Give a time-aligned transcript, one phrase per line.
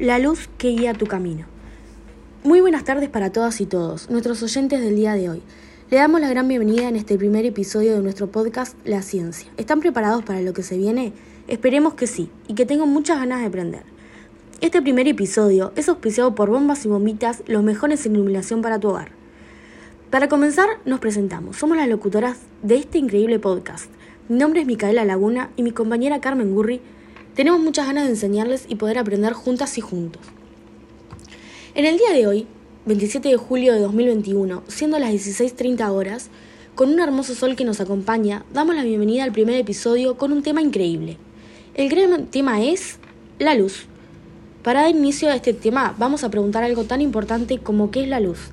[0.00, 1.46] La luz que guía tu camino.
[2.44, 5.42] Muy buenas tardes para todas y todos, nuestros oyentes del día de hoy.
[5.90, 9.50] Le damos la gran bienvenida en este primer episodio de nuestro podcast La Ciencia.
[9.56, 11.14] ¿Están preparados para lo que se viene?
[11.48, 13.82] Esperemos que sí, y que tengan muchas ganas de aprender.
[14.60, 18.90] Este primer episodio es auspiciado por Bombas y Bombitas, los mejores en iluminación para tu
[18.90, 19.10] hogar.
[20.10, 21.56] Para comenzar, nos presentamos.
[21.56, 23.90] Somos las locutoras de este increíble podcast.
[24.28, 26.82] Mi nombre es Micaela Laguna y mi compañera Carmen Gurri
[27.38, 30.20] tenemos muchas ganas de enseñarles y poder aprender juntas y juntos.
[31.76, 32.48] En el día de hoy,
[32.86, 36.30] 27 de julio de 2021, siendo las 16.30 horas,
[36.74, 40.42] con un hermoso sol que nos acompaña, damos la bienvenida al primer episodio con un
[40.42, 41.16] tema increíble.
[41.74, 42.98] El gran tema es
[43.38, 43.86] la luz.
[44.64, 48.08] Para dar inicio a este tema vamos a preguntar algo tan importante como qué es
[48.08, 48.50] la luz.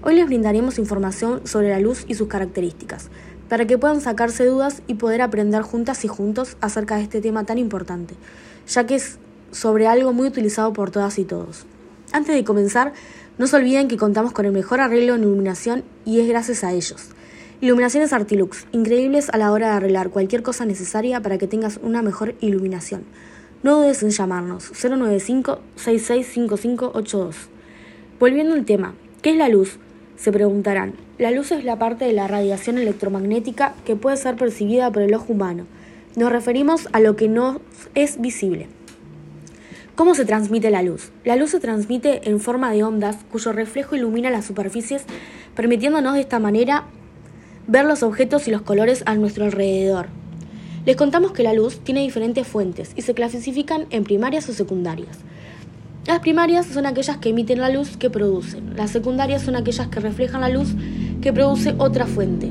[0.00, 3.08] Hoy les brindaremos información sobre la luz y sus características,
[3.48, 7.44] para que puedan sacarse dudas y poder aprender juntas y juntos acerca de este tema
[7.44, 8.14] tan importante,
[8.68, 9.18] ya que es
[9.50, 11.66] sobre algo muy utilizado por todas y todos.
[12.12, 12.92] Antes de comenzar,
[13.38, 16.72] no se olviden que contamos con el mejor arreglo en iluminación y es gracias a
[16.72, 17.08] ellos.
[17.60, 22.02] Iluminaciones Artilux, increíbles a la hora de arreglar cualquier cosa necesaria para que tengas una
[22.02, 23.02] mejor iluminación.
[23.64, 27.36] No dudes en llamarnos 095 665582.
[28.20, 29.80] Volviendo al tema, ¿qué es la luz?
[30.18, 34.90] Se preguntarán, la luz es la parte de la radiación electromagnética que puede ser percibida
[34.90, 35.64] por el ojo humano.
[36.16, 37.60] Nos referimos a lo que no
[37.94, 38.66] es visible.
[39.94, 41.12] ¿Cómo se transmite la luz?
[41.24, 45.04] La luz se transmite en forma de ondas cuyo reflejo ilumina las superficies,
[45.54, 46.84] permitiéndonos de esta manera
[47.68, 50.06] ver los objetos y los colores a nuestro alrededor.
[50.84, 55.18] Les contamos que la luz tiene diferentes fuentes y se clasifican en primarias o secundarias.
[56.06, 58.76] Las primarias son aquellas que emiten la luz que producen.
[58.76, 60.74] Las secundarias son aquellas que reflejan la luz
[61.20, 62.50] que produce otra fuente.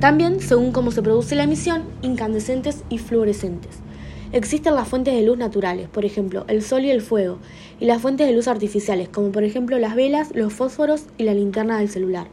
[0.00, 3.78] También, según cómo se produce la emisión, incandescentes y fluorescentes.
[4.30, 7.38] Existen las fuentes de luz naturales, por ejemplo, el sol y el fuego,
[7.80, 11.32] y las fuentes de luz artificiales, como por ejemplo las velas, los fósforos y la
[11.32, 12.26] linterna del celular.